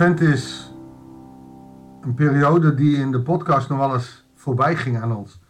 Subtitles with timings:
[0.00, 0.72] Advent is
[2.00, 5.40] een periode die in de podcast nog wel eens voorbij ging aan ons.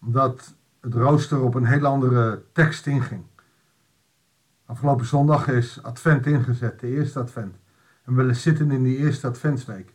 [0.00, 3.24] Omdat het rooster op een heel andere tekst inging.
[4.66, 7.56] Afgelopen zondag is Advent ingezet, de eerste Advent.
[8.04, 9.94] En we zitten in die eerste Adventsweek.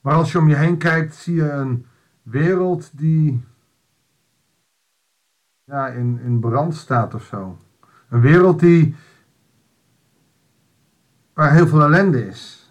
[0.00, 1.86] Maar als je om je heen kijkt, zie je een
[2.22, 3.44] wereld die
[5.64, 7.58] ja, in, in brand staat of zo.
[8.08, 8.94] Een wereld die
[11.34, 12.70] waar heel veel ellende is.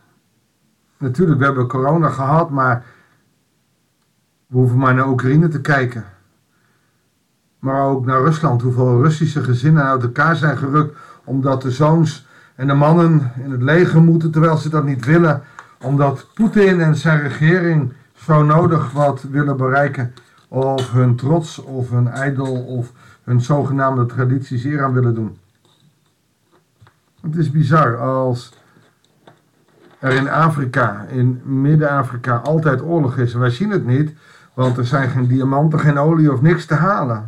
[0.98, 2.86] Natuurlijk, we hebben corona gehad, maar
[4.48, 6.06] we hoeven maar naar Oekraïne te kijken.
[7.60, 12.68] Maar ook naar Rusland, hoeveel Russische gezinnen uit elkaar zijn gerukt omdat de zoons en
[12.68, 15.42] de mannen in het leger moeten, terwijl ze dat niet willen,
[15.82, 20.14] omdat Poetin en zijn regering zo nodig wat willen bereiken,
[20.48, 22.92] of hun trots, of hun ijdel, of
[23.24, 25.38] hun zogenaamde tradities eer aan willen doen.
[27.22, 28.54] Het is bizar als
[30.00, 33.34] er in Afrika, in Midden-Afrika, altijd oorlog is.
[33.34, 34.14] Wij zien het niet,
[34.54, 37.26] want er zijn geen diamanten, geen olie of niks te halen.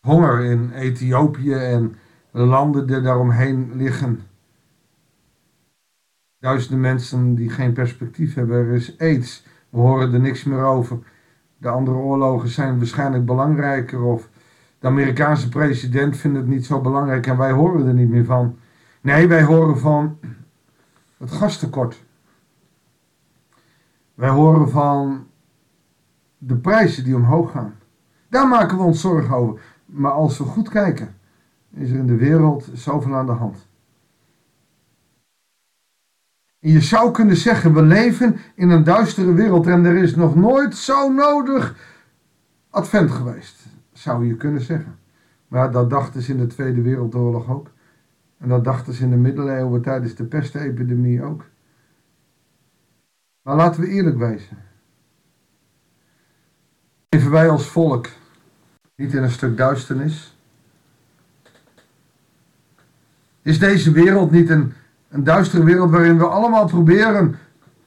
[0.00, 1.96] Honger in Ethiopië en
[2.30, 4.22] landen die daaromheen liggen.
[6.38, 8.56] Duizenden mensen die geen perspectief hebben.
[8.56, 9.46] Er is aids.
[9.70, 10.98] We horen er niks meer over.
[11.56, 14.02] De andere oorlogen zijn waarschijnlijk belangrijker.
[14.02, 14.28] Of
[14.84, 18.58] de Amerikaanse president vindt het niet zo belangrijk en wij horen er niet meer van.
[19.00, 20.18] Nee, wij horen van
[21.16, 22.04] het gastekort.
[24.14, 25.26] Wij horen van
[26.38, 27.74] de prijzen die omhoog gaan.
[28.28, 29.60] Daar maken we ons zorgen over.
[29.86, 31.16] Maar als we goed kijken,
[31.70, 33.68] is er in de wereld zoveel aan de hand.
[36.60, 40.34] En je zou kunnen zeggen, we leven in een duistere wereld en er is nog
[40.34, 41.76] nooit zo nodig
[42.70, 43.73] advent geweest,
[44.04, 44.98] zou je kunnen zeggen.
[45.48, 47.70] Maar dat dachten ze in de Tweede Wereldoorlog ook.
[48.38, 51.44] En dat dachten ze in de middeleeuwen tijdens de pestepidemie ook.
[53.42, 54.56] Maar laten we eerlijk wezen.
[57.08, 58.08] Leven wij als volk
[58.96, 60.38] niet in een stuk duisternis?
[63.42, 64.72] Is deze wereld niet een,
[65.08, 67.36] een duistere wereld waarin we allemaal proberen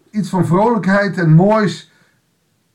[0.10, 1.92] iets van vrolijkheid en moois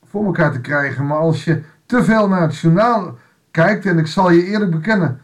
[0.03, 1.07] voor elkaar te krijgen?
[1.07, 3.19] Maar als je te veel naar het journaal
[3.53, 5.21] kijkt, en ik zal je eerlijk bekennen,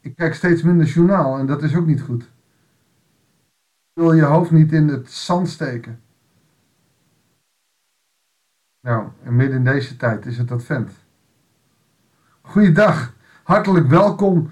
[0.00, 2.30] ik kijk steeds minder journaal en dat is ook niet goed.
[3.92, 6.00] Wil je hoofd niet in het zand steken.
[8.80, 10.90] Nou, en midden in deze tijd is het advent.
[12.40, 14.50] Goeiedag, hartelijk welkom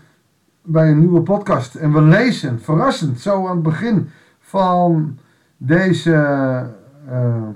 [0.63, 1.75] bij een nieuwe podcast.
[1.75, 5.19] En we lezen, verrassend, zo aan het begin van
[5.57, 6.11] deze
[7.09, 7.49] uh,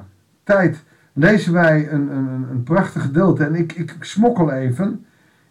[0.42, 3.44] tijd, lezen wij een, een, een prachtig gedeelte.
[3.44, 5.04] En ik, ik smokkel even.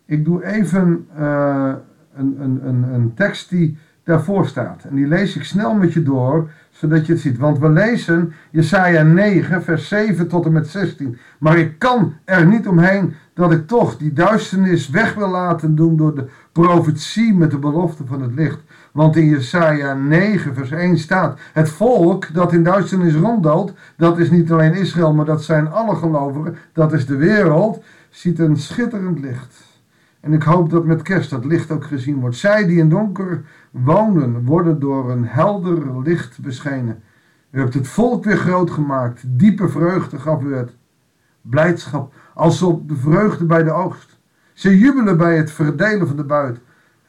[0.05, 1.73] Ik doe even uh,
[2.15, 4.83] een, een, een, een tekst die daarvoor staat.
[4.83, 7.37] En die lees ik snel met je door, zodat je het ziet.
[7.37, 11.17] Want we lezen Jesaja 9, vers 7 tot en met 16.
[11.39, 15.97] Maar ik kan er niet omheen dat ik toch die duisternis weg wil laten doen
[15.97, 18.59] door de profetie met de belofte van het licht.
[18.91, 24.29] Want in Jesaja 9, vers 1 staat: Het volk dat in duisternis ronddoodt, dat is
[24.29, 29.19] niet alleen Israël, maar dat zijn alle gelovigen, dat is de wereld, ziet een schitterend
[29.19, 29.67] licht.
[30.19, 32.35] En ik hoop dat met kerst dat licht ook gezien wordt.
[32.35, 37.01] Zij die in donker wonen, worden door een helder licht beschenen.
[37.51, 39.23] U hebt het volk weer groot gemaakt.
[39.27, 40.75] Diepe vreugde gaf u het.
[41.41, 44.19] Blijdschap, als op de vreugde bij de oogst.
[44.53, 46.59] Ze jubelen bij het verdelen van de buit.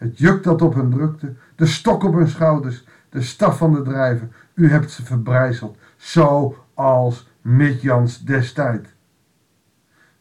[0.00, 3.83] Het juk dat op hen drukte, de stok op hun schouders, de staf van de
[3.83, 4.33] drijven.
[4.55, 8.94] U hebt ze verbrijzeld, zoals Midjans destijd.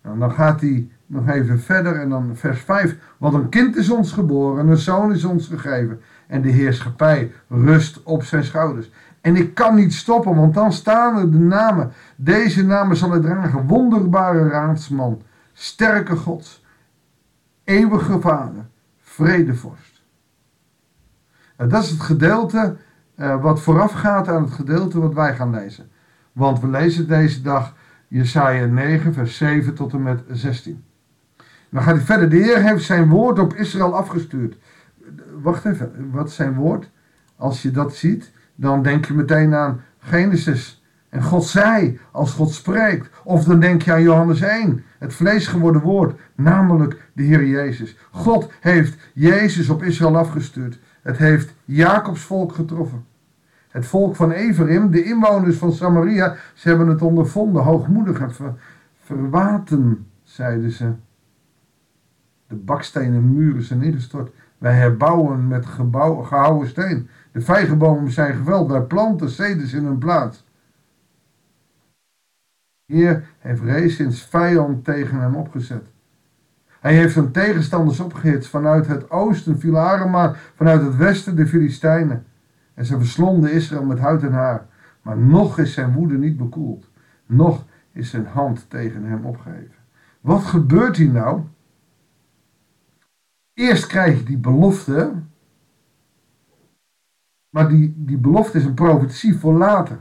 [0.03, 2.95] Nou, dan gaat hij nog even verder en dan vers 5.
[3.17, 6.01] Want een kind is ons geboren, een zoon is ons gegeven.
[6.27, 8.91] En de heerschappij rust op zijn schouders.
[9.21, 11.91] En ik kan niet stoppen, want dan staan er de namen.
[12.15, 13.67] Deze namen zal hij dragen.
[13.67, 15.21] Wonderbare raadsman,
[15.53, 16.63] sterke God,
[17.63, 18.65] eeuwige vader,
[19.19, 20.01] vredevorst.
[21.57, 22.75] Nou, dat is het gedeelte
[23.15, 25.89] uh, wat voorafgaat aan het gedeelte wat wij gaan lezen.
[26.31, 27.75] Want we lezen deze dag
[28.07, 30.83] Jesaja 9, vers 7 tot en met 16.
[31.69, 32.29] Dan gaat hij verder.
[32.29, 34.57] De Heer heeft zijn woord op Israël afgestuurd.
[35.41, 36.89] Wacht even, wat is zijn woord?
[37.35, 40.78] Als je dat ziet, dan denk je meteen aan Genesis.
[41.09, 43.09] En God zei, als God spreekt.
[43.23, 47.97] Of dan denk je aan Johannes 1, het vlees geworden woord, namelijk de Heer Jezus.
[48.11, 50.79] God heeft Jezus op Israël afgestuurd.
[51.01, 53.05] Het heeft Jacobs volk getroffen.
[53.69, 58.53] Het volk van Ephraim, de inwoners van Samaria, ze hebben het ondervonden, hoogmoedig en ver,
[59.03, 60.91] verwaten, zeiden ze.
[62.47, 64.31] De bakstenen muren zijn ingestort.
[64.57, 67.09] Wij herbouwen met gebouw, gehouden steen.
[67.31, 70.47] De vijgenbomen zijn geveld, wij planten ceders in hun plaats.
[72.89, 75.87] Heer heeft Rezins vijand tegen hem opgezet.
[76.79, 78.49] Hij heeft zijn tegenstanders opgehitst.
[78.49, 82.25] Vanuit het oosten viel Arema, vanuit het westen de Filistijnen.
[82.73, 84.65] En ze verslonden Israël met huid en haar.
[85.01, 86.89] Maar nog is zijn woede niet bekoeld.
[87.25, 89.75] Nog is zijn hand tegen hem opgeheven.
[90.21, 91.41] Wat gebeurt hier nou?
[93.53, 95.11] Eerst krijg je die belofte.
[97.49, 99.99] Maar die, die belofte is een profetie voor later.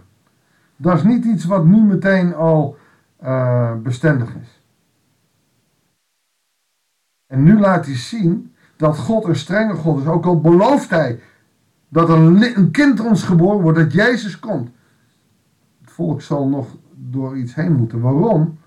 [0.77, 2.78] Dat is niet iets wat nu meteen al
[3.23, 4.63] uh, bestendig is.
[7.27, 10.07] En nu laat hij zien dat God een strenge God is.
[10.07, 11.21] Ook al belooft hij
[11.89, 14.71] dat een, een kind ons geboren wordt, dat Jezus komt.
[15.81, 18.01] Het volk zal nog door iets heen moeten.
[18.01, 18.59] Waarom?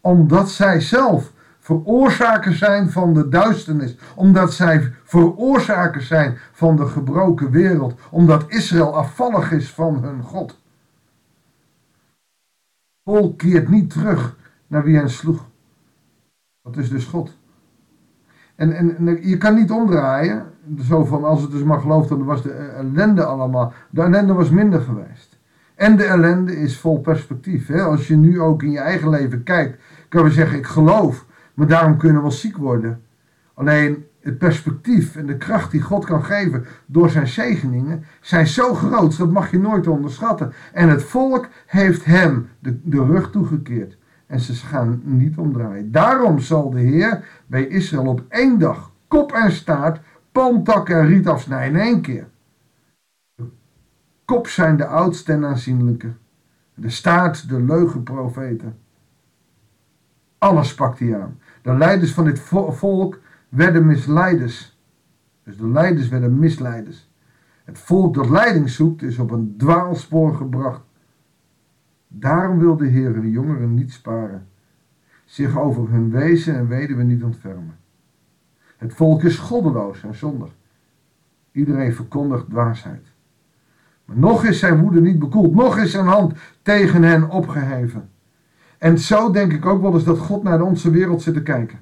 [0.00, 3.96] Omdat zij zelf veroorzakers zijn van de duisternis.
[4.14, 8.00] Omdat zij veroorzakers zijn van de gebroken wereld.
[8.10, 10.58] Omdat Israël afvallig is van hun God.
[13.06, 14.36] Volk keert niet terug
[14.66, 15.48] naar wie hen sloeg.
[16.62, 17.38] Dat is dus God.
[18.54, 20.46] En, en, je kan niet omdraaien.
[20.80, 23.72] Zo van als het dus maar gelooft, dan was de ellende allemaal.
[23.90, 25.38] De ellende was minder geweest.
[25.74, 27.66] En de ellende is vol perspectief.
[27.66, 27.82] Hè?
[27.82, 31.66] Als je nu ook in je eigen leven kijkt, kan we zeggen: ik geloof, maar
[31.66, 33.02] daarom kunnen we ziek worden.
[33.54, 38.74] Alleen het perspectief en de kracht die God kan geven door zijn zegeningen zijn zo
[38.74, 40.52] groot, dat mag je nooit onderschatten.
[40.72, 43.96] En het volk heeft hem de, de rug toegekeerd.
[44.26, 45.92] En ze gaan niet omdraaien.
[45.92, 50.00] Daarom zal de Heer bij Israël op één dag kop en staart,
[50.32, 52.28] palmtak en riet afsnijden in één keer.
[54.24, 56.12] Kop zijn de oudste en aanzienlijke.
[56.74, 58.78] De staart de leugenprofeten.
[60.38, 61.40] Alles pakt hij aan.
[61.62, 62.40] De leiders van dit
[62.70, 64.78] volk werden misleiders.
[65.42, 67.10] Dus de leiders werden misleiders.
[67.64, 70.82] Het volk dat leiding zoekt is op een dwaalspoor gebracht.
[72.08, 74.46] Daarom wil de Heer de jongeren niet sparen,
[75.24, 77.76] zich over hun wezen en weduwe niet ontfermen.
[78.76, 80.50] Het volk is goddeloos en zondig.
[81.52, 83.06] Iedereen verkondigt dwaasheid.
[84.04, 88.10] Maar nog is zijn woede niet bekoeld, nog is zijn hand tegen hen opgeheven.
[88.78, 91.78] En zo denk ik ook wel eens dat God naar onze wereld zit te kijken.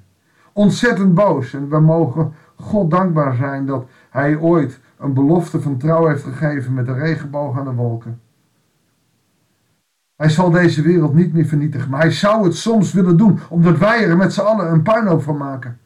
[0.54, 1.54] Ontzettend boos.
[1.54, 6.74] En we mogen God dankbaar zijn dat Hij ooit een belofte van trouw heeft gegeven
[6.74, 8.20] met de regenboog aan de wolken.
[10.16, 13.78] Hij zal deze wereld niet meer vernietigen, maar hij zou het soms willen doen, omdat
[13.78, 15.78] wij er met z'n allen een puinhoop van maken.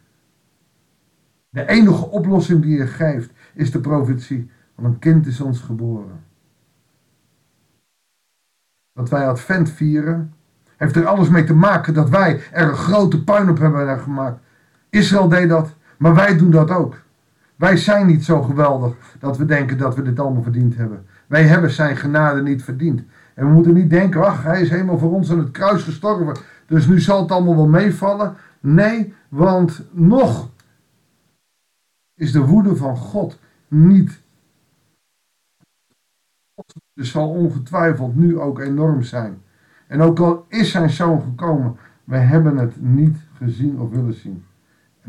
[1.48, 6.24] De enige oplossing die hij geeft is de profetie, want een kind is ons geboren.
[8.92, 10.34] Dat wij Advent vieren,
[10.76, 14.40] heeft er alles mee te maken dat wij er een grote puinhoop hebben gemaakt.
[14.90, 16.96] Israël deed dat, maar wij doen dat ook.
[17.56, 21.06] Wij zijn niet zo geweldig dat we denken dat we dit allemaal verdiend hebben.
[21.26, 23.02] Wij hebben zijn genade niet verdiend.
[23.34, 26.36] En we moeten niet denken, ach, hij is helemaal voor ons aan het kruis gestorven.
[26.66, 28.36] Dus nu zal het allemaal wel meevallen.
[28.60, 30.50] Nee, want nog
[32.14, 33.38] is de woede van God
[33.68, 34.20] niet.
[36.94, 39.42] Dus zal ongetwijfeld nu ook enorm zijn.
[39.86, 44.44] En ook al is zijn zoon gekomen, wij hebben het niet gezien of willen zien.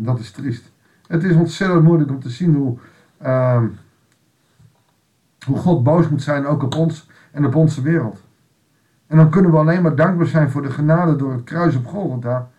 [0.01, 0.71] Dat is triest.
[1.07, 2.77] Het is ontzettend moeilijk om te zien hoe,
[3.21, 3.63] uh,
[5.45, 8.23] hoe God boos moet zijn, ook op ons en op onze wereld.
[9.07, 11.85] En dan kunnen we alleen maar dankbaar zijn voor de genade door het kruis op
[11.85, 12.49] Golgotha.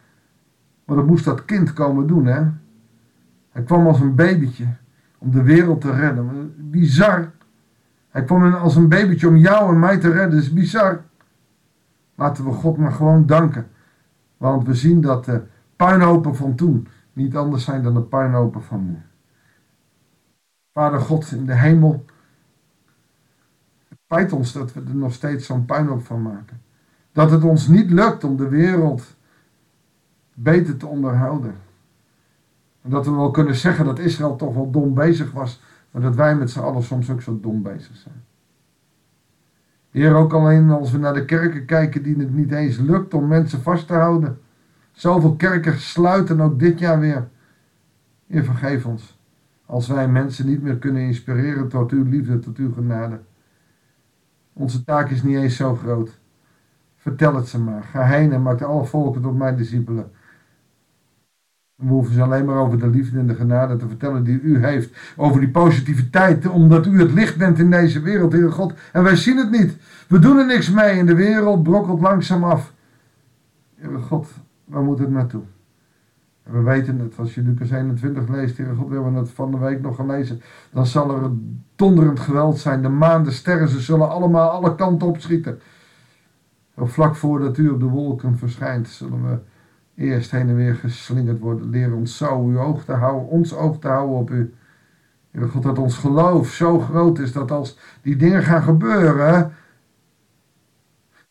[0.85, 2.43] Maar dat moest dat kind komen doen, hè.
[3.51, 4.67] Hij kwam als een babytje
[5.19, 6.55] om de wereld te redden.
[6.57, 7.31] Bizar.
[8.09, 10.31] Hij kwam als een babytje om jou en mij te redden.
[10.31, 11.01] Dat is bizar.
[12.15, 13.67] Laten we God maar gewoon danken.
[14.37, 15.43] Want we zien dat de
[15.77, 16.87] puinhopen van toen
[17.21, 19.03] niet anders zijn dan de puinhopen van nu.
[20.73, 22.05] Vader God in de hemel,
[24.05, 26.61] spijt ons dat we er nog steeds zo'n puinhoop van maken.
[27.13, 29.17] Dat het ons niet lukt om de wereld
[30.35, 31.55] beter te onderhouden.
[32.83, 36.15] En dat we wel kunnen zeggen dat Israël toch wel dom bezig was, maar dat
[36.15, 38.25] wij met z'n allen soms ook zo dom bezig zijn.
[39.91, 43.27] Heer, ook alleen als we naar de kerken kijken die het niet eens lukt om
[43.27, 44.39] mensen vast te houden.
[45.01, 47.29] Zoveel kerken sluiten ook dit jaar weer.
[48.27, 49.19] Heer, vergeef ons.
[49.67, 53.21] Als wij mensen niet meer kunnen inspireren tot uw liefde, tot uw genade.
[54.53, 56.19] Onze taak is niet eens zo groot.
[56.97, 57.83] Vertel het ze maar.
[57.83, 60.11] Ga heen en maak alle volken tot mijn discipelen.
[61.75, 64.65] We hoeven ze alleen maar over de liefde en de genade te vertellen die u
[64.65, 65.15] heeft.
[65.17, 68.75] Over die positiviteit, omdat u het licht bent in deze wereld, Heer God.
[68.93, 69.77] En wij zien het niet.
[70.09, 72.73] We doen er niks mee en de wereld brokkelt langzaam af.
[73.77, 74.29] Heer God,
[74.71, 75.43] waar moet het naartoe?
[76.43, 79.59] We weten het, als je Lucas 21 leest, Heer God, we hebben het van de
[79.59, 81.31] week nog gelezen, dan zal er
[81.77, 82.83] donderend geweld zijn.
[82.83, 85.61] De maan, de sterren, ze zullen allemaal alle kanten opschieten.
[86.75, 89.39] Op vlak voordat u op de wolken verschijnt, zullen we
[89.95, 91.71] eerst heen en weer geslingerd worden.
[91.71, 94.55] Leer ons zo uw oog te houden, ons oog te houden op u.
[95.31, 99.53] Heer God, dat ons geloof zo groot is dat als die dingen gaan gebeuren,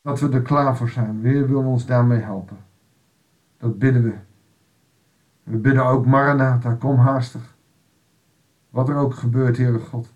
[0.02, 1.22] dat we er klaar voor zijn.
[1.22, 2.69] Weer wil ons daarmee helpen.
[3.60, 4.14] Dat bidden we.
[5.44, 7.56] We bidden ook Maranatha, kom haastig.
[8.70, 10.14] Wat er ook gebeurt, Heere God.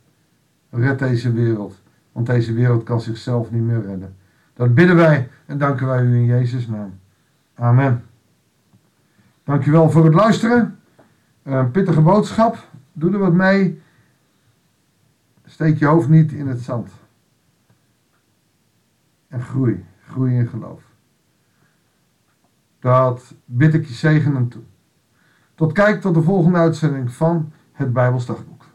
[0.70, 1.82] Red deze wereld,
[2.12, 4.16] want deze wereld kan zichzelf niet meer redden.
[4.54, 7.00] Dat bidden wij en danken wij u in Jezus' naam.
[7.54, 8.04] Amen.
[9.44, 10.80] Dankjewel voor het luisteren.
[11.44, 12.68] Een pittige boodschap.
[12.94, 13.82] Doe er wat mee.
[15.46, 16.92] Steek je hoofd niet in het zand.
[19.28, 19.86] En groei.
[20.08, 20.93] Groei in geloof.
[22.84, 24.62] Dat bid ik je zegen en toe.
[25.56, 28.66] Tot kijk tot de volgende uitzending van het Bijbelsdagboek.